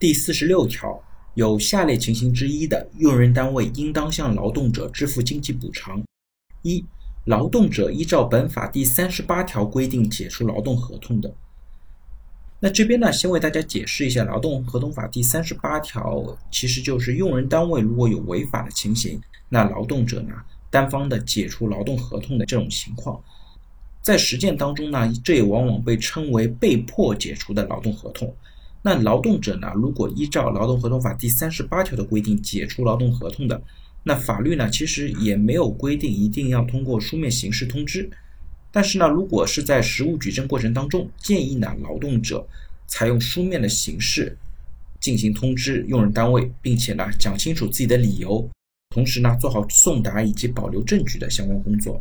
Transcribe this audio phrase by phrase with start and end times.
[0.00, 0.98] 第四十六条，
[1.34, 6.02] 有下列情形之一的，用人单位应当向劳动者支付经济补偿：
[6.62, 6.82] 一、
[7.26, 11.30] 劳动者依照本法第三十八条规定解除劳动合同的。
[12.60, 19.20] 那这边呢，先为大家解释一下《劳动合同法》第三十八条，其实就是用人单位如果有违法的情形，
[19.50, 20.32] 那劳动者呢
[20.70, 23.22] 单方的解除劳动合同的这种情况，
[24.00, 28.34] 在实践当中呢，这也往往被称为被迫解除的劳动合同。
[28.82, 33.60] 那劳动者呢，如果依照《劳动合同法》第三十八条的规定解除劳动合同的，
[34.02, 38.08] 那法律呢其实也没有规定一定要通过书面形式通知。
[38.72, 42.46] 但是呢，如果是在实物举证过程当中，建议呢劳动者
[42.86, 44.34] 采用书面的形式
[44.98, 48.48] 进行通知用人单位，并且呢讲清楚自己的理由，
[48.94, 52.00] 同时呢做好送达以及保留证据的相关工作。